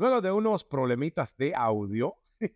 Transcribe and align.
Luego 0.00 0.22
de 0.22 0.32
unos 0.32 0.64
problemitas 0.64 1.36
de 1.36 1.54
audio, 1.54 2.16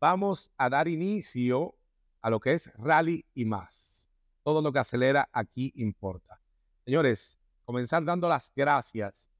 vamos 0.00 0.50
a 0.56 0.70
dar 0.70 0.88
inicio 0.88 1.74
a 2.22 2.30
lo 2.30 2.40
que 2.40 2.54
es 2.54 2.72
rally 2.78 3.26
y 3.34 3.44
más. 3.44 4.08
Todo 4.42 4.62
lo 4.62 4.72
que 4.72 4.78
acelera 4.78 5.28
aquí 5.30 5.70
importa. 5.74 6.40
Señores, 6.86 7.38
comenzar 7.66 8.02
dando 8.02 8.30
las 8.30 8.50
gracias 8.56 9.30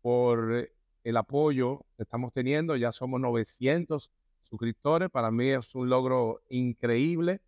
por 0.00 0.70
el 1.02 1.16
apoyo 1.18 1.84
que 1.98 2.04
estamos 2.04 2.32
teniendo. 2.32 2.76
Ya 2.76 2.92
somos 2.92 3.20
900 3.20 4.10
suscriptores. 4.44 5.10
Para 5.10 5.30
mí 5.30 5.50
es 5.50 5.74
un 5.74 5.90
logro 5.90 6.40
increíble 6.48 7.42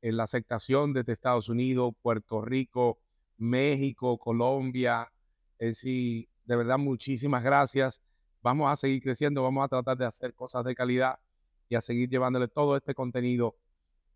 en 0.00 0.16
la 0.16 0.22
aceptación 0.22 0.94
desde 0.94 1.12
Estados 1.12 1.50
Unidos, 1.50 1.92
Puerto 2.00 2.40
Rico, 2.40 2.98
México, 3.36 4.16
Colombia. 4.16 5.12
Es 5.58 5.68
decir, 5.68 6.30
de 6.46 6.56
verdad, 6.56 6.78
muchísimas 6.78 7.44
gracias. 7.44 8.00
Vamos 8.48 8.72
a 8.72 8.76
seguir 8.76 9.02
creciendo, 9.02 9.42
vamos 9.42 9.62
a 9.62 9.68
tratar 9.68 9.98
de 9.98 10.06
hacer 10.06 10.32
cosas 10.32 10.64
de 10.64 10.74
calidad 10.74 11.20
y 11.68 11.74
a 11.74 11.82
seguir 11.82 12.08
llevándole 12.08 12.48
todo 12.48 12.78
este 12.78 12.94
contenido 12.94 13.58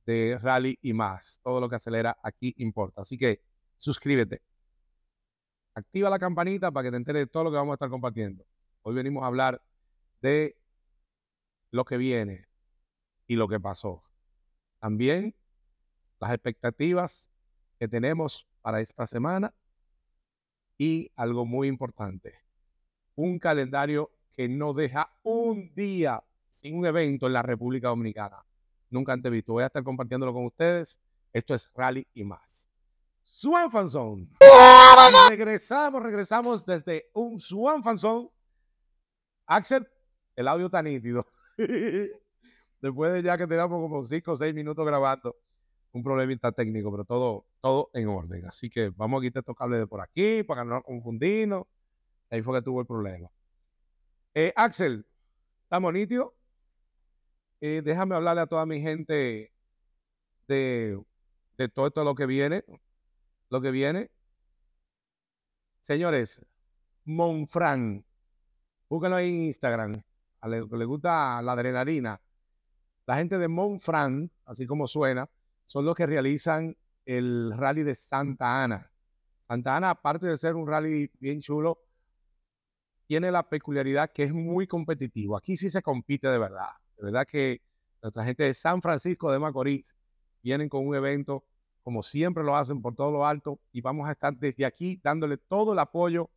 de 0.07 0.39
rally 0.41 0.79
y 0.81 0.95
más. 0.95 1.39
Todo 1.43 1.61
lo 1.61 1.69
que 1.69 1.77
acelera 1.77 2.17
aquí 2.23 2.55
importa. 2.57 3.03
Así 3.03 3.19
que 3.19 3.43
suscríbete. 3.77 4.41
Activa 5.75 6.09
la 6.09 6.19
campanita 6.19 6.73
para 6.73 6.85
que 6.85 6.93
te 6.93 6.97
enteres 6.97 7.21
de 7.25 7.27
todo 7.27 7.45
lo 7.45 7.51
que 7.51 7.57
vamos 7.57 7.73
a 7.73 7.75
estar 7.75 7.91
compartiendo. 7.91 8.47
Hoy 8.81 8.95
venimos 8.95 9.23
a 9.23 9.27
hablar 9.27 9.61
de 10.23 10.57
lo 11.71 11.85
que 11.85 11.99
viene 11.99 12.49
y 13.27 13.37
lo 13.37 13.49
que 13.49 13.61
pasó. 13.61 14.03
También 14.79 15.37
las 16.21 16.31
expectativas 16.31 17.29
que 17.79 17.87
tenemos 17.87 18.49
para 18.63 18.81
esta 18.81 19.07
semana 19.07 19.53
y 20.79 21.13
algo 21.17 21.45
muy 21.45 21.69
importante, 21.69 22.33
un 23.15 23.39
calendario 23.39 24.11
que 24.33 24.49
no 24.49 24.73
deja 24.73 25.11
un 25.23 25.73
día 25.75 26.23
sin 26.51 26.79
un 26.79 26.87
evento 26.87 27.27
en 27.27 27.33
la 27.33 27.43
República 27.43 27.89
Dominicana. 27.89 28.45
Nunca 28.91 29.13
antes 29.13 29.33
visto. 29.33 29.55
Voy 29.55 29.63
a 29.63 29.67
estar 29.67 29.83
compartiéndolo 29.83 30.33
con 30.33 30.45
ustedes. 30.45 31.01
Esto 31.33 31.55
es 31.55 31.71
Rally 31.75 32.07
y 32.15 32.25
más. 32.25 32.69
Swan 33.23 33.71
Fanzone. 33.71 34.29
Regresamos, 35.31 36.03
regresamos 36.03 36.67
desde 36.67 37.11
un 37.15 37.41
Swan 37.41 37.83
Fanzone. 37.83 38.29
Axel, 39.47 39.89
el 40.37 40.49
audio 40.49 40.67
está 40.67 40.83
nítido. 40.83 41.27
Después 42.81 43.13
de 43.13 43.23
ya 43.23 43.39
que 43.39 43.47
tenemos 43.47 43.71
como 43.71 44.05
5 44.05 44.33
o 44.33 44.37
6 44.37 44.55
minutos 44.55 44.85
grabando, 44.85 45.37
un 45.93 46.03
problemita 46.03 46.53
técnico, 46.53 46.91
pero 46.91 47.05
todo, 47.05 47.47
todo 47.61 47.91
en 47.95 48.09
orden. 48.09 48.47
Así 48.47 48.69
que 48.69 48.91
vamos 48.91 49.21
a 49.21 49.23
quitar 49.23 49.41
estos 49.41 49.57
cables 49.57 49.81
de 49.81 49.87
por 49.87 50.01
aquí 50.01 50.43
para 50.43 50.63
que 50.63 50.69
no 50.69 50.75
nos 50.77 50.85
confundimos. 50.85 51.67
Ahí 52.31 52.43
fue 52.43 52.59
que 52.59 52.65
tuvo 52.65 52.81
el 52.81 52.87
problema. 52.87 53.29
Eh, 54.35 54.53
Axel, 54.57 55.05
¿estamos 55.65 55.93
nítidos? 55.93 56.33
Eh, 57.61 57.83
déjame 57.85 58.17
hablarle 58.17 58.41
a 58.41 58.47
toda 58.47 58.65
mi 58.65 58.81
gente 58.81 59.53
de, 60.49 60.99
todo 61.75 61.87
esto 61.89 62.03
lo 62.03 62.15
que 62.15 62.27
viene. 62.27 62.65
Lo 63.51 63.61
que 63.61 63.71
viene. 63.71 64.11
Señores, 65.83 66.41
Monfran, 67.05 68.05
búsquenlo 68.89 69.17
ahí 69.17 69.29
en 69.29 69.43
Instagram. 69.45 70.03
A 70.41 70.49
le, 70.49 70.63
le 70.67 70.85
gusta 70.87 71.43
la 71.43 71.53
adrenalina. 71.53 72.21
La 73.07 73.17
gente 73.17 73.39
de 73.39 73.49
Monfran, 73.49 74.31
así 74.47 74.67
como 74.67 74.87
suena, 74.89 75.29
son 75.67 75.85
los 75.85 75.95
que 75.95 76.07
realizan 76.07 76.75
el 77.05 77.53
rally 77.57 77.83
de 77.83 77.95
Santa 77.95 78.65
Ana. 78.65 78.91
Santa 79.47 79.77
Ana, 79.77 79.91
aparte 79.91 80.27
de 80.27 80.39
ser 80.39 80.55
un 80.55 80.67
rally 80.67 81.11
bien 81.21 81.41
chulo, 81.41 81.81
tiene 83.13 83.31
la 83.31 83.47
peculiaridad 83.47 84.11
que 84.11 84.23
es 84.23 84.33
muy 84.33 84.67
competitivo. 84.67 85.37
Aquí 85.37 85.59
sí 85.59 85.69
se 85.69 85.83
compite 85.83 86.29
de 86.29 86.39
verdad. 86.39 86.71
De 86.97 87.05
verdad 87.05 87.27
que 87.31 87.61
nuestra 88.01 88.25
gente 88.25 88.45
de 88.45 88.55
San 88.55 88.81
Francisco 88.81 89.31
de 89.31 89.39
Macorís 89.39 89.95
vienen 90.43 90.71
con 90.71 90.87
un 90.87 90.95
evento 90.95 91.45
como 91.83 92.03
siempre 92.03 92.43
lo 92.43 92.57
hacen 92.57 92.81
por 92.81 92.95
todo 92.95 93.11
lo 93.11 93.27
alto 93.27 93.61
y 93.71 93.83
vamos 93.83 94.09
a 94.09 94.13
estar 94.13 94.35
desde 94.35 94.65
aquí 94.65 94.99
dándole 95.05 95.37
todo 95.37 95.75
el 95.75 95.79
apoyo 95.81 96.31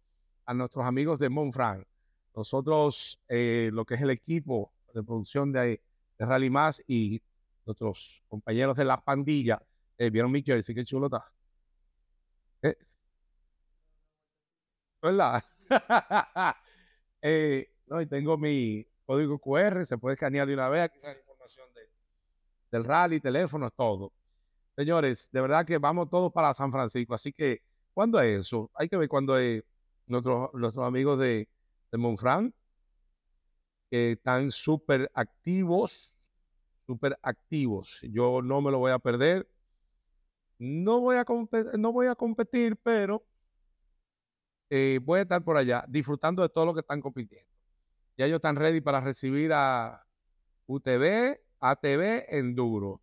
a 0.45 0.53
nuestros 0.53 0.85
amigos 0.85 1.17
de 1.17 1.29
Monfran. 1.29 1.87
Nosotros, 2.35 3.21
eh, 3.29 3.69
lo 3.71 3.85
que 3.85 3.93
es 3.93 4.01
el 4.01 4.09
equipo 4.09 4.73
de 4.93 5.01
producción 5.01 5.53
de, 5.53 5.81
de 6.19 6.25
Rally 6.25 6.49
Más 6.49 6.83
y 6.85 7.21
nuestros 7.65 8.21
compañeros 8.27 8.75
de 8.75 8.83
la 8.83 9.01
pandilla, 9.01 9.61
eh, 9.97 10.09
vieron 10.09 10.29
mi 10.29 10.43
jersey, 10.43 10.75
qué 10.75 10.83
chulo 10.83 11.05
está. 11.05 11.23
¿Eh? 12.63 12.75
¿Verdad? 15.01 15.41
eh, 17.27 17.71
no, 17.87 17.99
y 17.99 18.05
tengo 18.05 18.37
mi 18.37 18.85
código 19.03 19.39
QR, 19.39 19.83
se 19.83 19.97
puede 19.97 20.13
escanear 20.13 20.47
de 20.47 20.53
una 20.53 20.69
vez, 20.69 20.83
aquí 20.83 20.97
está 20.97 21.11
la 21.11 21.17
información 21.17 21.65
de, 21.73 21.81
del 22.71 22.83
rally, 22.83 23.19
teléfonos, 23.19 23.73
todo. 23.75 24.13
Señores, 24.75 25.27
de 25.31 25.41
verdad 25.41 25.65
que 25.65 25.79
vamos 25.79 26.07
todos 26.07 26.31
para 26.31 26.53
San 26.53 26.71
Francisco, 26.71 27.15
así 27.15 27.33
que, 27.33 27.63
¿cuándo 27.95 28.21
es 28.21 28.45
eso? 28.45 28.69
Hay 28.75 28.87
que 28.87 28.97
ver 28.97 29.09
cuándo 29.09 29.39
es 29.39 29.63
nuestros, 30.05 30.53
nuestros 30.53 30.85
amigos 30.85 31.17
de, 31.17 31.49
de 31.91 32.53
que 33.89 34.11
están 34.11 34.51
súper 34.51 35.09
activos, 35.15 36.15
súper 36.85 37.17
activos. 37.23 38.01
Yo 38.03 38.43
no 38.43 38.61
me 38.61 38.69
lo 38.69 38.77
voy 38.77 38.91
a 38.91 38.99
perder. 38.99 39.49
No 40.59 40.99
voy 40.99 41.15
a, 41.15 41.25
no 41.77 41.91
voy 41.91 42.05
a 42.05 42.13
competir, 42.13 42.77
pero 42.83 43.25
eh, 44.69 44.99
voy 45.03 45.19
a 45.19 45.21
estar 45.23 45.43
por 45.43 45.57
allá 45.57 45.85
disfrutando 45.87 46.41
de 46.41 46.49
todo 46.49 46.65
lo 46.65 46.73
que 46.73 46.81
están 46.81 47.01
compitiendo. 47.01 47.49
Ya 48.17 48.25
ellos 48.25 48.37
están 48.37 48.55
ready 48.55 48.81
para 48.81 49.01
recibir 49.01 49.51
a 49.53 50.05
UTV, 50.67 51.39
ATV, 51.59 52.25
Enduro, 52.29 53.01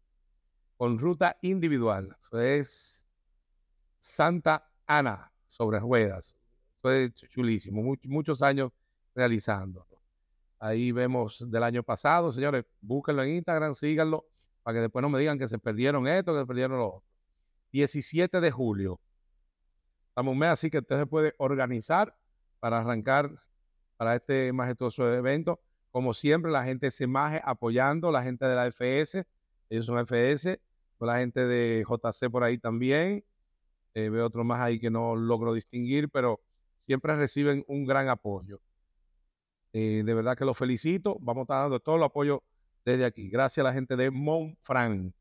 con 0.76 0.98
ruta 0.98 1.36
individual. 1.42 2.16
Eso 2.22 2.40
es 2.40 3.06
Santa 4.00 4.68
Ana 4.86 5.32
sobre 5.48 5.78
ruedas. 5.78 6.36
Fue 6.80 7.12
chulísimo, 7.12 7.82
Much, 7.82 8.06
muchos 8.06 8.42
años 8.42 8.72
realizando. 9.14 9.86
Ahí 10.58 10.92
vemos 10.92 11.44
del 11.50 11.64
año 11.64 11.82
pasado, 11.82 12.30
señores, 12.30 12.64
búsquenlo 12.80 13.24
en 13.24 13.36
Instagram, 13.36 13.74
síganlo, 13.74 14.26
para 14.62 14.76
que 14.76 14.80
después 14.82 15.02
no 15.02 15.08
me 15.08 15.18
digan 15.18 15.36
que 15.36 15.48
se 15.48 15.58
perdieron 15.58 16.06
esto, 16.06 16.32
que 16.32 16.40
se 16.40 16.46
perdieron 16.46 16.78
lo 16.78 16.86
otro. 16.86 17.08
17 17.72 18.40
de 18.40 18.50
julio. 18.52 19.00
Estamos 20.12 20.32
un 20.32 20.40
mes, 20.40 20.50
así 20.50 20.68
que 20.68 20.76
usted 20.76 20.98
se 20.98 21.06
puede 21.06 21.34
organizar 21.38 22.14
para 22.60 22.80
arrancar 22.80 23.30
para 23.96 24.14
este 24.14 24.52
majestuoso 24.52 25.10
evento. 25.10 25.58
Como 25.90 26.12
siempre, 26.12 26.52
la 26.52 26.64
gente 26.64 26.90
se 26.90 27.06
maje 27.06 27.40
apoyando, 27.42 28.12
la 28.12 28.22
gente 28.22 28.44
de 28.44 28.54
la 28.54 28.66
FS, 28.66 29.24
ellos 29.70 29.86
son 29.86 29.98
FS, 30.00 30.60
con 30.98 31.08
la 31.08 31.16
gente 31.16 31.46
de 31.46 31.82
JC 31.88 32.30
por 32.30 32.44
ahí 32.44 32.58
también. 32.58 33.24
Eh, 33.94 34.10
veo 34.10 34.26
otro 34.26 34.44
más 34.44 34.60
ahí 34.60 34.78
que 34.78 34.90
no 34.90 35.16
logro 35.16 35.54
distinguir, 35.54 36.10
pero 36.10 36.42
siempre 36.78 37.16
reciben 37.16 37.64
un 37.66 37.86
gran 37.86 38.10
apoyo. 38.10 38.60
Eh, 39.72 40.02
de 40.04 40.12
verdad 40.12 40.36
que 40.36 40.44
los 40.44 40.58
felicito. 40.58 41.16
Vamos 41.20 41.40
a 41.40 41.44
estar 41.44 41.62
dando 41.62 41.80
todo 41.80 41.96
el 41.96 42.02
apoyo 42.02 42.42
desde 42.84 43.06
aquí. 43.06 43.30
Gracias 43.30 43.64
a 43.64 43.68
la 43.70 43.72
gente 43.72 43.96
de 43.96 44.10
Monfran. 44.10 45.14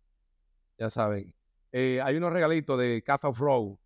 Ya 0.78 0.90
saben. 0.90 1.34
Eh, 1.72 2.02
hay 2.04 2.18
unos 2.18 2.34
regalitos 2.34 2.78
de 2.78 3.02
Cafe 3.02 3.30
Road 3.38 3.78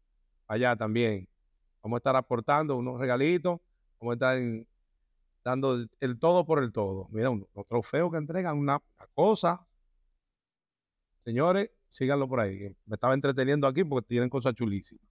allá 0.47 0.75
también. 0.75 1.27
Vamos 1.81 1.97
a 1.97 1.99
estar 1.99 2.15
aportando 2.15 2.75
unos 2.75 2.99
regalitos. 2.99 3.59
Vamos 3.99 4.13
a 4.13 4.15
estar 4.15 4.37
en, 4.37 4.67
dando 5.43 5.85
el, 5.99 6.19
todo 6.19 6.45
por 6.45 6.63
el 6.63 6.71
todo. 6.71 7.07
Mira, 7.11 7.29
un 7.29 7.47
trofeos 7.67 8.11
que 8.11 8.17
entregan, 8.17 8.57
una, 8.57 8.81
cosa. 9.13 9.65
Señores, 11.23 11.69
síganlo 11.89 12.27
por 12.27 12.39
ahí. 12.39 12.75
Me 12.85 12.95
estaba 12.95 13.13
entreteniendo 13.13 13.67
aquí 13.67 13.83
porque 13.83 14.07
tienen 14.07 14.29
cosas 14.29 14.55
chulísimas. 14.55 15.05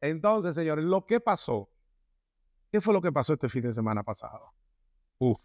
Entonces, 0.00 0.54
señores, 0.54 0.84
lo 0.84 1.04
que 1.04 1.20
pasó. 1.20 1.68
¿Qué 2.70 2.80
fue 2.80 2.94
lo 2.94 3.02
que 3.02 3.12
pasó 3.12 3.32
este 3.32 3.48
fin 3.48 3.62
de 3.62 3.72
semana 3.72 4.02
pasado? 4.02 4.52
Uf. 5.18 5.40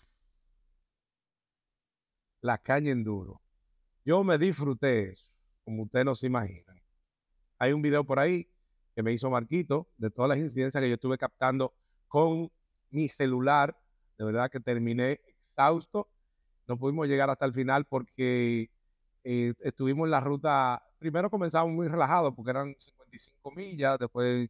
La 2.41 2.57
caña 2.57 2.91
enduro. 2.91 3.41
Yo 4.03 4.23
me 4.23 4.37
disfruté 4.37 5.11
eso, 5.11 5.29
como 5.63 5.83
ustedes 5.83 6.05
no 6.05 6.15
se 6.15 6.27
imaginan. 6.27 6.81
Hay 7.59 7.73
un 7.73 7.81
video 7.81 8.03
por 8.03 8.19
ahí 8.19 8.50
que 8.95 9.03
me 9.03 9.13
hizo 9.13 9.29
Marquito 9.29 9.87
de 9.97 10.09
todas 10.09 10.29
las 10.29 10.37
incidencias 10.37 10.81
que 10.81 10.89
yo 10.89 10.95
estuve 10.95 11.17
captando 11.17 11.73
con 12.07 12.51
mi 12.89 13.07
celular. 13.07 13.77
De 14.17 14.25
verdad 14.25 14.49
que 14.51 14.59
terminé 14.59 15.19
exhausto. 15.25 16.09
No 16.67 16.77
pudimos 16.77 17.07
llegar 17.07 17.29
hasta 17.29 17.45
el 17.45 17.53
final 17.53 17.85
porque 17.85 18.69
eh, 19.23 19.53
estuvimos 19.59 20.05
en 20.05 20.11
la 20.11 20.19
ruta. 20.19 20.83
Primero 20.99 21.29
comenzamos 21.29 21.73
muy 21.73 21.87
relajados 21.87 22.33
porque 22.35 22.51
eran 22.51 22.75
55 22.77 23.51
millas, 23.51 23.97
después 23.99 24.49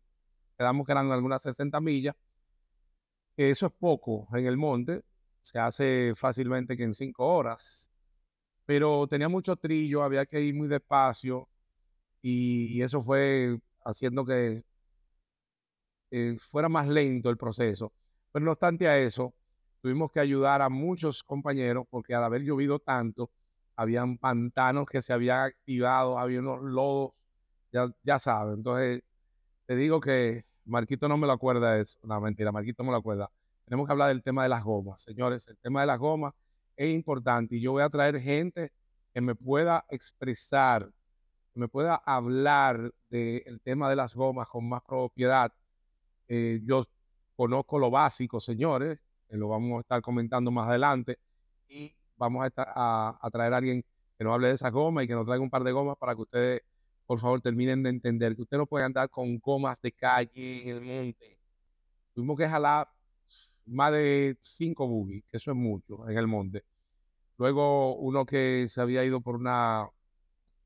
quedamos 0.58 0.86
que 0.86 0.92
eran 0.92 1.12
algunas 1.12 1.42
60 1.42 1.80
millas. 1.82 2.16
Eso 3.38 3.68
es 3.68 3.72
poco 3.74 4.28
en 4.34 4.46
el 4.46 4.58
monte, 4.58 5.04
se 5.42 5.58
hace 5.58 6.14
fácilmente 6.16 6.78
que 6.78 6.84
en 6.84 6.94
5 6.94 7.26
horas, 7.26 7.90
pero 8.66 9.08
tenía 9.08 9.30
mucho 9.30 9.56
trillo, 9.56 10.04
había 10.04 10.26
que 10.26 10.42
ir 10.42 10.54
muy 10.54 10.68
despacio 10.68 11.48
y, 12.22 12.78
y 12.78 12.82
eso 12.84 13.02
fue 13.02 13.58
haciendo 13.84 14.26
que 14.26 14.64
eh, 16.12 16.38
fuera 16.40 16.70
más 16.70 16.88
lento 16.88 17.30
el 17.30 17.38
proceso. 17.38 17.92
Pero 18.32 18.46
no 18.46 18.52
obstante 18.52 18.88
a 18.88 18.98
eso, 18.98 19.34
tuvimos 19.82 20.12
que 20.12 20.20
ayudar 20.20 20.62
a 20.62 20.70
muchos 20.70 21.24
compañeros 21.24 21.86
porque 21.90 22.14
al 22.14 22.24
haber 22.24 22.44
llovido 22.44 22.80
tanto, 22.80 23.32
habían 23.76 24.18
pantanos 24.18 24.86
que 24.88 25.02
se 25.02 25.14
habían 25.14 25.40
activado, 25.48 26.20
había 26.20 26.40
unos 26.40 26.62
lodos, 26.62 27.12
ya, 27.72 27.88
ya 28.04 28.20
sabes. 28.20 28.58
Entonces, 28.58 29.02
te 29.66 29.76
digo 29.76 30.00
que 30.02 30.46
Marquito 30.66 31.08
no 31.08 31.18
me 31.18 31.28
lo 31.28 31.34
acuerda 31.34 31.80
eso. 31.80 31.98
No, 32.04 32.20
mentira, 32.22 32.52
Marquito 32.52 32.84
me 32.84 32.92
lo 32.92 32.98
acuerda. 32.98 33.32
Tenemos 33.66 33.88
que 33.88 33.94
hablar 33.94 34.10
del 34.10 34.24
tema 34.24 34.44
de 34.44 34.50
las 34.50 34.64
gomas, 34.64 35.02
señores. 35.02 35.48
El 35.48 35.58
tema 35.58 35.82
de 35.82 35.88
las 35.88 36.00
gomas 36.00 36.34
es 36.76 36.94
importante 36.94 37.56
y 37.56 37.62
yo 37.62 37.72
voy 37.72 37.84
a 37.84 37.90
traer 37.90 38.20
gente 38.20 38.72
que 39.14 39.22
me 39.22 39.36
pueda 39.36 39.86
expresar, 39.90 40.90
me 41.54 41.68
pueda 41.68 41.96
hablar 41.96 42.94
del 43.10 43.60
tema 43.62 43.90
de 43.90 43.96
las 43.96 44.16
gomas 44.16 44.48
con 44.48 44.68
más 44.68 44.82
propiedad. 44.84 45.52
Eh, 46.28 46.62
yo 46.64 46.84
conozco 47.36 47.80
lo 47.80 47.92
básico, 47.92 48.40
señores, 48.40 49.00
lo 49.30 49.50
vamos 49.50 49.78
a 49.78 49.82
estar 49.82 50.02
comentando 50.02 50.52
más 50.52 50.68
adelante 50.70 51.20
y 51.68 51.94
vamos 52.18 52.44
a, 52.44 52.48
estar, 52.48 52.72
a, 52.76 53.30
traer 53.32 53.54
a 53.54 53.58
alguien 53.58 53.84
que 54.18 54.24
nos 54.24 54.34
hable 54.34 54.50
de 54.50 54.54
esas 54.54 54.72
gomas 54.72 55.04
y 55.04 55.08
que 55.08 55.14
nos 55.14 55.26
traiga 55.26 55.44
un 55.44 55.50
par 55.50 55.64
de 55.64 55.72
gomas 55.72 55.98
para 55.98 56.16
que 56.16 56.22
ustedes, 56.22 56.62
por 57.06 57.20
favor, 57.20 57.42
terminen 57.42 57.84
de 57.84 57.90
entender 57.90 58.36
que 58.36 58.44
usted 58.44 58.58
no 58.58 58.66
puede 58.66 58.86
andar 58.86 59.10
con 59.10 59.40
gomas 59.40 59.82
de 59.82 59.92
calle 59.92 60.70
en 60.70 60.78
el 60.78 60.82
monte. 60.82 61.38
Tuvimos 62.14 62.38
que 62.38 62.48
jalar 62.48 62.90
más 63.66 63.92
de 63.92 64.38
cinco 64.42 64.88
buggy, 64.88 65.22
que 65.24 65.38
eso 65.38 65.52
es 65.52 65.58
mucho 65.58 66.08
en 66.10 66.18
el 66.18 66.28
monte. 66.28 66.64
Luego 67.38 67.96
uno 67.96 68.26
que 68.26 68.68
se 68.68 68.82
había 68.82 69.04
ido 69.04 69.22
por 69.22 69.36
una, 69.36 69.90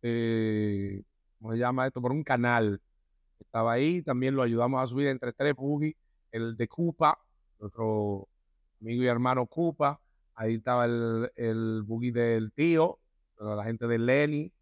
eh, 0.08 1.04
¿cómo 1.40 1.54
se 1.54 1.58
llama 1.58 1.88
esto? 1.88 2.00
Por 2.00 2.12
un 2.12 2.24
canal. 2.24 2.80
Estaba 3.40 3.74
ahí, 3.74 4.04
también 4.04 4.36
lo 4.36 4.44
ayudamos 4.44 4.82
a 4.84 4.88
subir 4.88 5.08
entre 5.08 5.34
tres 5.34 5.56
buggy. 5.56 5.96
El 6.32 6.56
de 6.56 6.68
Cupa, 6.68 7.18
nuestro 7.60 8.28
amigo 8.80 9.04
y 9.04 9.08
hermano 9.08 9.48
Cupa. 9.48 10.00
Ahí 10.36 10.56
estaba 10.56 10.86
el, 10.86 11.32
el 11.36 11.82
buggy 11.84 12.12
del 12.12 12.52
tío, 12.52 13.00
la 13.40 13.64
gente 13.64 13.88
de 13.88 13.98
Lenny, 13.98 14.54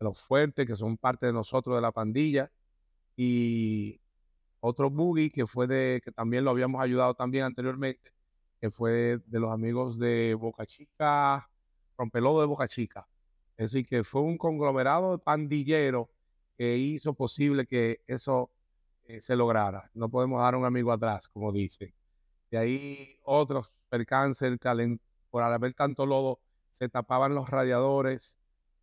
los 0.00 0.24
fuertes, 0.24 0.66
que 0.66 0.74
son 0.74 0.96
parte 0.96 1.26
de 1.26 1.32
nosotros, 1.32 1.76
de 1.76 1.82
la 1.82 1.92
pandilla. 1.92 2.50
Y 3.16 4.00
otro 4.58 4.90
buggy 4.90 5.30
que 5.30 5.46
fue 5.46 5.68
de, 5.68 6.00
que 6.04 6.10
también 6.10 6.44
lo 6.44 6.50
habíamos 6.50 6.80
ayudado 6.80 7.14
también 7.14 7.44
anteriormente, 7.44 8.12
que 8.60 8.70
fue 8.70 9.18
de 9.26 9.38
los 9.38 9.52
amigos 9.52 9.98
de 10.00 10.34
Boca 10.34 10.66
Chica, 10.66 11.48
Rompelodo 11.96 12.40
de 12.40 12.46
Boca 12.46 12.66
Chica. 12.66 13.06
Es 13.56 13.72
decir, 13.72 13.86
que 13.86 14.04
fue 14.04 14.22
un 14.22 14.36
conglomerado 14.36 15.12
de 15.12 15.18
pandilleros 15.18 16.08
que 16.56 16.76
hizo 16.76 17.14
posible 17.14 17.66
que 17.66 18.02
eso 18.06 18.50
eh, 19.04 19.20
se 19.20 19.36
lograra. 19.36 19.90
No 19.94 20.08
podemos 20.08 20.40
dar 20.40 20.56
un 20.56 20.64
amigo 20.64 20.92
atrás, 20.92 21.28
como 21.28 21.52
dice. 21.52 21.94
De 22.50 22.58
ahí 22.58 23.18
otros 23.22 23.72
percances, 23.88 24.58
por 25.30 25.42
haber 25.42 25.74
tanto 25.74 26.06
lodo, 26.06 26.40
se 26.72 26.88
tapaban 26.88 27.34
los 27.34 27.48
radiadores 27.48 28.36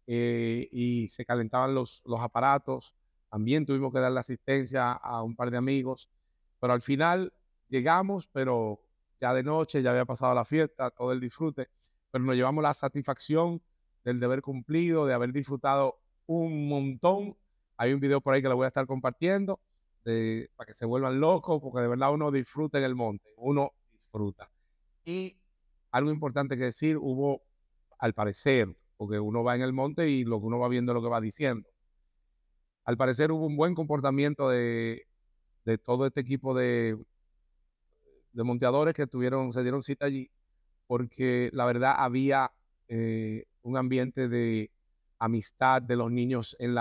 eh, 0.07 0.67
y 0.71 1.07
se 1.09 1.25
calentaban 1.25 1.75
los, 1.75 2.01
los 2.05 2.19
aparatos. 2.21 2.95
También 3.29 3.65
tuvimos 3.65 3.93
que 3.93 3.99
darle 3.99 4.19
asistencia 4.19 4.91
a 4.91 5.23
un 5.23 5.35
par 5.35 5.51
de 5.51 5.57
amigos, 5.57 6.09
pero 6.59 6.73
al 6.73 6.81
final 6.81 7.33
llegamos, 7.69 8.27
pero 8.27 8.81
ya 9.19 9.33
de 9.33 9.43
noche, 9.43 9.81
ya 9.81 9.91
había 9.91 10.05
pasado 10.05 10.35
la 10.35 10.45
fiesta, 10.45 10.89
todo 10.91 11.11
el 11.11 11.19
disfrute, 11.19 11.69
pero 12.09 12.23
nos 12.23 12.35
llevamos 12.35 12.61
la 12.63 12.73
satisfacción 12.73 13.61
del 14.03 14.19
deber 14.19 14.41
cumplido, 14.41 15.05
de 15.05 15.13
haber 15.13 15.31
disfrutado 15.31 15.99
un 16.25 16.67
montón. 16.67 17.37
Hay 17.77 17.93
un 17.93 17.99
video 17.99 18.21
por 18.21 18.33
ahí 18.33 18.41
que 18.41 18.49
lo 18.49 18.55
voy 18.55 18.65
a 18.65 18.69
estar 18.69 18.85
compartiendo 18.85 19.59
de, 20.05 20.49
para 20.55 20.67
que 20.67 20.73
se 20.73 20.85
vuelvan 20.85 21.19
locos, 21.19 21.61
porque 21.61 21.81
de 21.81 21.87
verdad 21.87 22.13
uno 22.13 22.31
disfruta 22.31 22.77
en 22.77 22.83
el 22.83 22.95
monte, 22.95 23.33
uno 23.37 23.73
disfruta. 23.91 24.51
Y 25.05 25.37
algo 25.91 26.11
importante 26.11 26.57
que 26.57 26.65
decir, 26.65 26.97
hubo, 26.97 27.41
al 27.99 28.13
parecer, 28.13 28.75
porque 28.97 29.19
uno 29.19 29.43
va 29.43 29.55
en 29.55 29.61
el 29.61 29.73
monte 29.73 30.09
y 30.09 30.23
lo 30.23 30.39
que 30.39 30.45
uno 30.45 30.59
va 30.59 30.67
viendo 30.67 30.91
es 30.91 30.95
lo 30.95 31.01
que 31.01 31.09
va 31.09 31.21
diciendo 31.21 31.71
al 32.85 32.97
parecer 32.97 33.31
hubo 33.31 33.45
un 33.45 33.55
buen 33.55 33.75
comportamiento 33.75 34.49
de, 34.49 35.05
todo 35.85 36.05
este 36.05 36.21
equipo 36.21 36.53
de, 36.53 36.97
de 38.33 38.43
monteadores 38.43 38.93
que 38.93 39.07
tuvieron, 39.07 39.53
se 39.53 39.61
dieron 39.61 39.83
cita 39.83 40.05
allí, 40.05 40.29
porque 40.87 41.49
la 41.53 41.65
verdad 41.65 41.95
había 41.97 42.51
eh, 42.87 43.45
un 43.63 43.77
ambiente 43.77 44.27
de 44.27 44.71
amistad 45.19 45.81
de 45.81 45.95
los 45.95 46.11
niños 46.11 46.55
en 46.59 46.75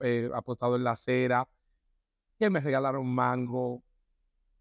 eh, 0.00 0.30
apostados 0.34 0.76
en 0.78 0.84
la 0.84 0.92
acera, 0.92 1.48
que 2.38 2.50
me 2.50 2.60
regalaron 2.60 3.06
mango, 3.06 3.82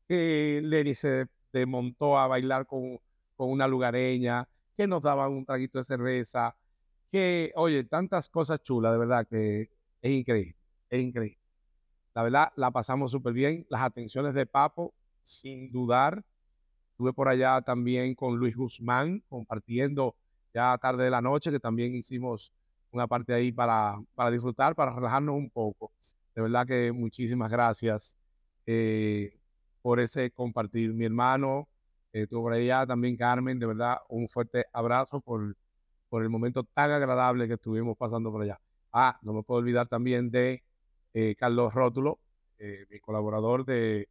que 0.07 0.62
Lenny 0.63 0.95
se 0.95 1.27
desmontó 1.51 2.17
a 2.17 2.27
bailar 2.27 2.67
con, 2.67 3.00
con 3.35 3.50
una 3.50 3.67
lugareña, 3.67 4.47
que 4.77 4.88
nos 4.88 5.01
daban 5.01 5.31
un 5.31 5.45
traguito 5.45 5.79
de 5.79 5.83
cerveza, 5.83 6.56
que, 7.12 7.51
oye, 7.56 7.83
tantas 7.85 8.29
cosas 8.29 8.62
chulas, 8.62 8.91
de 8.94 9.00
verdad, 9.00 9.27
que 9.27 9.69
es 10.01 10.12
increíble 10.12 10.56
es 10.89 11.01
increíble. 11.01 11.39
La 12.13 12.23
verdad, 12.23 12.53
la 12.56 12.71
pasamos 12.71 13.12
súper 13.12 13.33
bien. 13.33 13.65
Las 13.69 13.81
atenciones 13.81 14.33
de 14.33 14.45
Papo, 14.45 14.94
sin 15.23 15.71
dudar. 15.71 16.23
Estuve 16.91 17.13
por 17.13 17.27
allá 17.27 17.62
también 17.62 18.15
con 18.15 18.38
Luis 18.38 18.56
Guzmán, 18.56 19.21
compartiendo 19.27 20.15
ya 20.55 20.77
tarde 20.79 21.03
de 21.03 21.11
la 21.11 21.21
noche, 21.21 21.51
que 21.51 21.59
también 21.59 21.93
hicimos 21.93 22.51
una 22.91 23.07
parte 23.07 23.33
ahí 23.33 23.51
para, 23.51 23.97
para 24.15 24.31
disfrutar, 24.31 24.73
para 24.73 24.95
relajarnos 24.95 25.35
un 25.35 25.49
poco. 25.51 25.91
De 26.33 26.41
verdad 26.41 26.65
que 26.65 26.91
muchísimas 26.91 27.51
gracias 27.51 28.15
eh, 28.65 29.37
por 29.81 29.99
ese 29.99 30.31
compartir. 30.31 30.93
Mi 30.93 31.05
hermano 31.05 31.67
eh, 32.17 32.27
por 32.27 32.53
allá, 32.53 32.85
también 32.87 33.17
Carmen, 33.17 33.59
de 33.59 33.65
verdad, 33.65 33.97
un 34.07 34.29
fuerte 34.29 34.65
abrazo 34.71 35.19
por, 35.19 35.57
por 36.07 36.23
el 36.23 36.29
momento 36.29 36.63
tan 36.63 36.91
agradable 36.91 37.45
que 37.45 37.55
estuvimos 37.55 37.97
pasando 37.97 38.31
por 38.31 38.41
allá. 38.41 38.57
Ah, 38.93 39.19
no 39.21 39.33
me 39.33 39.43
puedo 39.43 39.59
olvidar 39.59 39.89
también 39.89 40.31
de 40.31 40.63
eh, 41.13 41.35
Carlos 41.37 41.73
Rótulo, 41.73 42.19
eh, 42.57 42.85
mi 42.89 42.99
colaborador 42.99 43.65
de, 43.65 44.07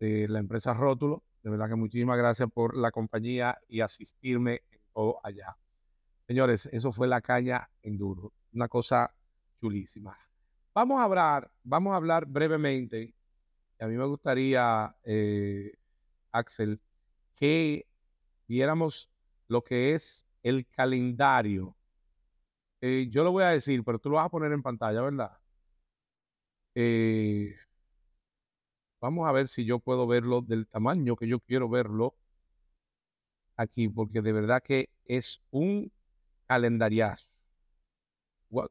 la 0.00 0.40
empresa 0.40 0.74
Rótulo. 0.74 1.22
De 1.44 1.50
verdad 1.50 1.68
que 1.68 1.76
muchísimas 1.76 2.18
gracias 2.18 2.50
por 2.52 2.76
la 2.76 2.90
compañía 2.90 3.56
y 3.68 3.82
asistirme 3.82 4.62
todo 4.92 5.20
allá. 5.22 5.56
Señores, 6.26 6.66
eso 6.72 6.92
fue 6.92 7.08
la 7.08 7.20
caña 7.20 7.68
enduro, 7.82 8.32
una 8.52 8.68
cosa 8.68 9.14
chulísima. 9.60 10.16
Vamos 10.74 11.00
a 11.00 11.04
hablar, 11.04 11.50
vamos 11.62 11.92
a 11.92 11.96
hablar 11.96 12.26
brevemente. 12.26 13.14
A 13.78 13.86
mí 13.86 13.96
me 13.96 14.06
gustaría, 14.06 14.94
eh, 15.04 15.72
Axel, 16.30 16.80
que 17.34 17.86
viéramos 18.46 19.10
lo 19.48 19.62
que 19.62 19.94
es 19.94 20.24
el 20.42 20.66
calendario. 20.68 21.76
yo 22.80 23.22
lo 23.24 23.32
voy 23.32 23.44
a 23.44 23.48
decir, 23.48 23.84
pero 23.84 23.98
tú 23.98 24.10
lo 24.10 24.16
vas 24.16 24.26
a 24.26 24.30
poner 24.30 24.52
en 24.52 24.62
pantalla, 24.62 25.02
¿verdad? 25.02 25.38
Eh, 26.74 27.54
vamos 29.00 29.28
a 29.28 29.32
ver 29.32 29.48
si 29.48 29.64
yo 29.64 29.78
puedo 29.78 30.06
verlo 30.06 30.40
del 30.40 30.66
tamaño 30.66 31.16
que 31.16 31.28
yo 31.28 31.40
quiero 31.40 31.68
verlo 31.68 32.16
aquí, 33.56 33.88
porque 33.88 34.22
de 34.22 34.32
verdad 34.32 34.62
que 34.62 34.90
es 35.04 35.40
un 35.50 35.90
calendariazo. 36.46 37.26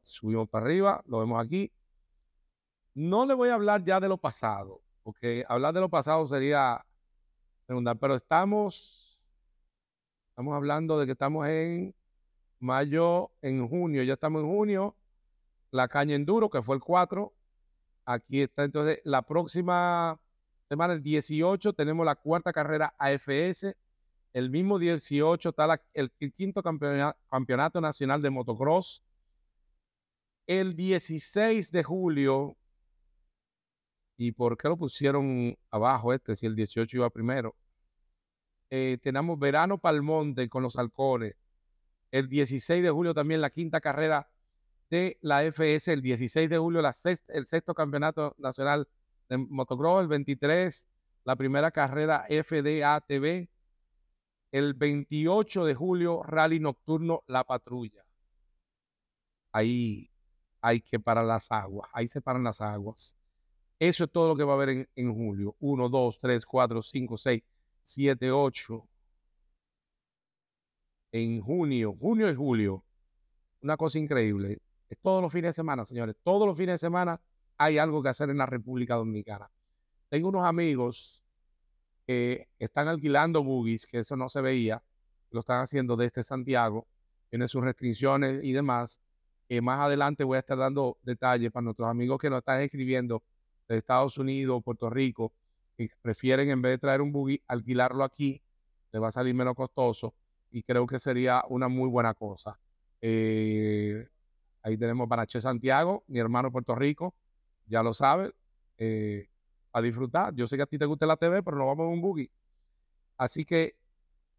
Subimos 0.02 0.48
para 0.48 0.66
arriba, 0.66 1.02
lo 1.06 1.18
vemos 1.18 1.44
aquí. 1.44 1.72
No 2.94 3.26
le 3.26 3.34
voy 3.34 3.48
a 3.48 3.54
hablar 3.54 3.84
ya 3.84 4.00
de 4.00 4.08
lo 4.08 4.18
pasado, 4.18 4.80
porque 5.02 5.44
hablar 5.48 5.74
de 5.74 5.80
lo 5.80 5.88
pasado 5.88 6.26
sería 6.26 6.84
preguntar, 7.66 7.98
pero 7.98 8.14
estamos, 8.14 9.18
estamos 10.30 10.54
hablando 10.54 10.98
de 10.98 11.06
que 11.06 11.12
estamos 11.12 11.46
en 11.48 11.94
mayo, 12.60 13.30
en 13.40 13.66
junio, 13.66 14.02
ya 14.02 14.12
estamos 14.12 14.42
en 14.42 14.48
junio, 14.48 14.94
la 15.70 15.88
caña 15.88 16.14
enduro, 16.14 16.50
que 16.50 16.62
fue 16.62 16.76
el 16.76 16.82
4, 16.82 17.32
Aquí 18.04 18.42
está 18.42 18.64
entonces 18.64 19.00
la 19.04 19.22
próxima 19.22 20.18
semana, 20.68 20.94
el 20.94 21.02
18, 21.02 21.72
tenemos 21.72 22.04
la 22.04 22.16
cuarta 22.16 22.52
carrera 22.52 22.94
AFS. 22.98 23.76
El 24.32 24.50
mismo 24.50 24.78
18 24.78 25.48
está 25.50 25.82
el, 25.92 26.10
quinto 26.32 26.62
campeonato, 26.62 27.80
nacional 27.80 28.22
de 28.22 28.30
motocross. 28.30 29.02
El 30.46 30.74
16 30.74 31.70
de 31.70 31.82
julio, 31.82 32.56
¿y 34.16 34.32
por 34.32 34.56
qué 34.56 34.68
lo 34.68 34.76
pusieron 34.76 35.56
abajo 35.70 36.12
este 36.12 36.34
si 36.34 36.46
el 36.46 36.56
18 36.56 36.96
iba 36.96 37.10
primero? 37.10 37.54
Eh, 38.70 38.98
tenemos 39.02 39.38
Verano 39.38 39.78
Palmonte 39.78 40.48
con 40.48 40.62
los 40.62 40.76
halcones. 40.76 41.34
El 42.10 42.28
16 42.28 42.82
de 42.82 42.90
julio 42.90 43.14
también 43.14 43.40
la 43.40 43.50
quinta 43.50 43.80
carrera 43.80 44.30
de 44.88 45.18
la 45.22 45.42
FS 45.44 45.92
el 45.92 46.02
16 46.02 46.50
de 46.50 46.58
julio, 46.58 46.82
la 46.82 46.94
el 47.28 47.46
sexto 47.46 47.74
campeonato 47.74 48.34
nacional 48.38 48.88
de 49.28 49.38
motocross, 49.38 50.02
el 50.02 50.08
23, 50.08 50.86
la 51.24 51.36
primera 51.36 51.70
carrera 51.70 52.26
FDATV, 52.28 53.48
el 54.52 54.74
28 54.74 55.64
de 55.64 55.74
julio, 55.74 56.22
rally 56.22 56.60
nocturno 56.60 57.24
La 57.26 57.44
Patrulla. 57.44 58.04
Ahí 59.52 60.10
hay 60.60 60.80
que 60.80 61.00
parar 61.00 61.24
las 61.24 61.50
aguas, 61.50 61.90
ahí 61.92 62.08
se 62.08 62.20
paran 62.20 62.44
las 62.44 62.60
aguas. 62.60 63.16
Eso 63.78 64.04
es 64.04 64.12
todo 64.12 64.28
lo 64.28 64.36
que 64.36 64.44
va 64.44 64.52
a 64.52 64.56
haber 64.56 64.68
en, 64.68 64.88
en 64.94 65.14
julio. 65.14 65.56
1, 65.58 65.88
2, 65.88 66.18
3, 66.18 66.46
4, 66.46 66.82
5, 66.82 67.16
6, 67.16 67.42
7, 67.82 68.30
8, 68.30 68.88
en 71.12 71.40
junio, 71.40 71.96
junio 71.98 72.30
y 72.30 72.34
julio. 72.34 72.84
Una 73.62 73.76
cosa 73.76 73.98
increíble. 73.98 74.60
Es 74.88 74.98
todos 75.00 75.22
los 75.22 75.32
fines 75.32 75.50
de 75.50 75.52
semana, 75.54 75.84
señores. 75.84 76.16
Todos 76.22 76.46
los 76.46 76.56
fines 76.56 76.74
de 76.74 76.86
semana 76.86 77.20
hay 77.58 77.78
algo 77.78 78.02
que 78.02 78.08
hacer 78.10 78.30
en 78.30 78.38
la 78.38 78.46
República 78.46 78.96
Dominicana. 78.96 79.50
Tengo 80.08 80.28
unos 80.28 80.44
amigos 80.44 81.21
están 82.06 82.88
alquilando 82.88 83.42
buggies, 83.42 83.86
que 83.86 84.00
eso 84.00 84.16
no 84.16 84.28
se 84.28 84.40
veía, 84.40 84.82
lo 85.30 85.40
están 85.40 85.60
haciendo 85.60 85.96
desde 85.96 86.22
Santiago, 86.22 86.86
tiene 87.30 87.48
sus 87.48 87.62
restricciones 87.62 88.40
y 88.42 88.52
demás. 88.52 89.00
Que 89.48 89.60
más 89.60 89.80
adelante 89.80 90.24
voy 90.24 90.36
a 90.36 90.40
estar 90.40 90.58
dando 90.58 90.98
detalles 91.02 91.50
para 91.50 91.64
nuestros 91.64 91.88
amigos 91.88 92.18
que 92.20 92.30
nos 92.30 92.38
están 92.38 92.60
escribiendo 92.60 93.22
de 93.68 93.78
Estados 93.78 94.18
Unidos, 94.18 94.62
Puerto 94.64 94.90
Rico, 94.90 95.32
que 95.76 95.90
prefieren 96.00 96.50
en 96.50 96.62
vez 96.62 96.72
de 96.72 96.78
traer 96.78 97.00
un 97.00 97.12
buggy, 97.12 97.42
alquilarlo 97.48 98.04
aquí, 98.04 98.42
le 98.92 98.98
va 98.98 99.08
a 99.08 99.12
salir 99.12 99.34
menos 99.34 99.54
costoso 99.54 100.14
y 100.50 100.62
creo 100.62 100.86
que 100.86 100.98
sería 100.98 101.42
una 101.48 101.68
muy 101.68 101.88
buena 101.88 102.14
cosa. 102.14 102.58
Eh, 103.00 104.06
ahí 104.62 104.76
tenemos 104.76 105.08
para 105.08 105.26
Che 105.26 105.40
Santiago, 105.40 106.04
mi 106.06 106.18
hermano 106.18 106.52
Puerto 106.52 106.74
Rico, 106.74 107.14
ya 107.66 107.82
lo 107.82 107.94
sabe, 107.94 108.32
eh, 108.78 109.28
a 109.72 109.80
disfrutar. 109.80 110.34
Yo 110.34 110.46
sé 110.46 110.56
que 110.56 110.62
a 110.62 110.66
ti 110.66 110.78
te 110.78 110.86
gusta 110.86 111.06
la 111.06 111.16
TV, 111.16 111.42
pero 111.42 111.56
no 111.56 111.66
vamos 111.66 111.86
en 111.86 111.92
un 111.92 112.00
buggy. 112.00 112.30
Así 113.16 113.44
que, 113.44 113.76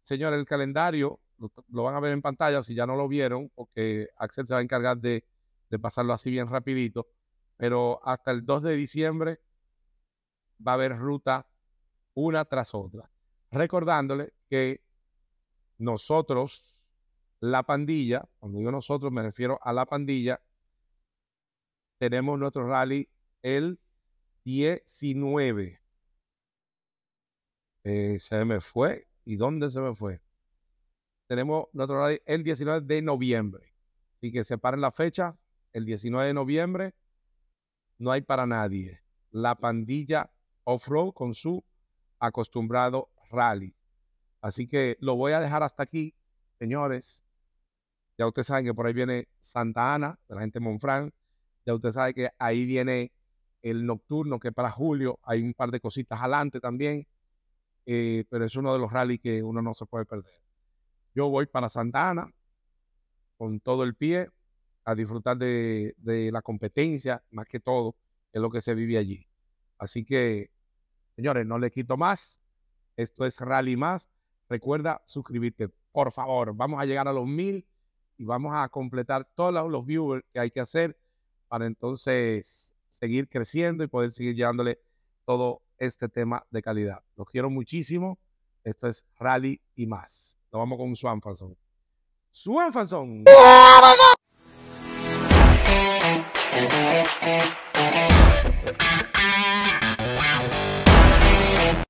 señores, 0.02 0.38
el 0.38 0.46
calendario 0.46 1.20
lo, 1.68 1.82
van 1.82 1.94
a 1.94 2.00
ver 2.00 2.12
en 2.12 2.22
pantalla 2.22 2.62
si 2.62 2.74
ya 2.74 2.86
no 2.86 2.96
lo 2.96 3.08
vieron, 3.08 3.50
porque 3.54 4.08
Axel 4.18 4.46
se 4.46 4.54
va 4.54 4.60
a 4.60 4.62
encargar 4.62 4.98
de, 4.98 5.24
de 5.70 5.78
pasarlo 5.78 6.12
así 6.12 6.30
bien 6.30 6.48
rapidito. 6.48 7.08
Pero 7.56 8.00
hasta 8.06 8.30
el 8.30 8.44
2 8.44 8.62
de 8.62 8.76
diciembre 8.76 9.40
va 10.66 10.72
a 10.72 10.74
haber 10.74 10.96
ruta 10.96 11.46
una 12.14 12.44
tras 12.44 12.74
otra. 12.74 13.10
Recordándole 13.50 14.34
que 14.48 14.82
nosotros, 15.78 16.76
la 17.40 17.62
pandilla, 17.62 18.28
cuando 18.38 18.58
digo 18.58 18.70
nosotros 18.70 19.12
me 19.12 19.22
refiero 19.22 19.58
a 19.62 19.72
la 19.72 19.86
pandilla, 19.86 20.40
tenemos 21.98 22.38
nuestro 22.38 22.66
rally 22.66 23.08
el 23.42 23.78
19. 24.44 25.80
Eh, 27.84 28.18
se 28.20 28.44
me 28.44 28.60
fue. 28.60 29.08
¿Y 29.24 29.36
dónde 29.36 29.70
se 29.70 29.80
me 29.80 29.94
fue? 29.94 30.20
Tenemos 31.26 31.66
nuestro 31.72 31.98
rally 31.98 32.20
el 32.26 32.44
19 32.44 32.86
de 32.86 33.02
noviembre. 33.02 33.74
Así 34.16 34.30
que 34.30 34.44
separen 34.44 34.80
la 34.80 34.92
fecha. 34.92 35.36
El 35.72 35.86
19 35.86 36.28
de 36.28 36.34
noviembre 36.34 36.94
no 37.98 38.12
hay 38.12 38.20
para 38.20 38.46
nadie. 38.46 39.00
La 39.30 39.54
pandilla 39.54 40.30
off-road 40.64 41.12
con 41.12 41.34
su 41.34 41.64
acostumbrado 42.18 43.10
rally. 43.30 43.74
Así 44.40 44.68
que 44.68 44.96
lo 45.00 45.16
voy 45.16 45.32
a 45.32 45.40
dejar 45.40 45.62
hasta 45.62 45.82
aquí, 45.82 46.14
señores. 46.58 47.24
Ya 48.18 48.26
ustedes 48.26 48.46
saben 48.46 48.64
que 48.64 48.74
por 48.74 48.86
ahí 48.86 48.92
viene 48.92 49.28
Santa 49.40 49.94
Ana, 49.94 50.18
de 50.28 50.34
la 50.34 50.40
gente 50.42 50.58
de 50.58 50.64
Monfrán. 50.64 51.12
Ya 51.66 51.74
ustedes 51.74 51.94
saben 51.94 52.14
que 52.14 52.30
ahí 52.38 52.64
viene 52.66 53.10
el 53.64 53.86
nocturno, 53.86 54.38
que 54.38 54.52
para 54.52 54.70
julio 54.70 55.18
hay 55.22 55.42
un 55.42 55.54
par 55.54 55.70
de 55.70 55.80
cositas 55.80 56.20
adelante 56.20 56.60
también. 56.60 57.06
Eh, 57.86 58.24
pero 58.30 58.44
es 58.44 58.56
uno 58.56 58.72
de 58.72 58.78
los 58.78 58.92
rallies 58.92 59.20
que 59.20 59.42
uno 59.42 59.60
no 59.60 59.74
se 59.74 59.86
puede 59.86 60.06
perder. 60.06 60.32
Yo 61.14 61.28
voy 61.28 61.46
para 61.46 61.68
Santa 61.68 62.10
Ana 62.10 62.32
con 63.36 63.60
todo 63.60 63.84
el 63.84 63.94
pie 63.94 64.30
a 64.84 64.94
disfrutar 64.94 65.36
de, 65.36 65.94
de 65.98 66.30
la 66.30 66.42
competencia, 66.42 67.22
más 67.30 67.46
que 67.46 67.60
todo, 67.60 67.96
es 68.32 68.40
lo 68.40 68.50
que 68.50 68.60
se 68.60 68.74
vive 68.74 68.98
allí. 68.98 69.26
Así 69.78 70.04
que 70.04 70.50
Señores, 71.16 71.46
no 71.46 71.58
le 71.58 71.70
quito 71.70 71.96
más. 71.96 72.40
Esto 72.96 73.24
es 73.24 73.40
Rally 73.40 73.76
Más. 73.76 74.08
Recuerda 74.48 75.02
suscribirte, 75.06 75.68
por 75.92 76.12
favor. 76.12 76.54
Vamos 76.54 76.80
a 76.80 76.86
llegar 76.86 77.06
a 77.06 77.12
los 77.12 77.26
mil 77.26 77.66
y 78.16 78.24
vamos 78.24 78.52
a 78.54 78.68
completar 78.68 79.28
todos 79.34 79.70
los 79.70 79.86
viewers 79.86 80.24
que 80.32 80.40
hay 80.40 80.50
que 80.50 80.60
hacer 80.60 80.98
para 81.48 81.66
entonces 81.66 82.73
seguir 83.04 83.28
creciendo 83.28 83.84
y 83.84 83.86
poder 83.86 84.12
seguir 84.12 84.34
llevándole 84.34 84.80
todo 85.26 85.60
este 85.76 86.08
tema 86.08 86.46
de 86.48 86.62
calidad. 86.62 87.02
Los 87.16 87.28
quiero 87.28 87.50
muchísimo. 87.50 88.18
Esto 88.62 88.88
es 88.88 89.04
Rally 89.18 89.60
y 89.74 89.86
más. 89.86 90.38
Nos 90.50 90.60
vamos 90.60 90.78
con 90.78 90.96
Swan 90.96 91.20
Fanson. 91.20 91.54
Swan 92.32 92.72
Fanson. 92.72 93.24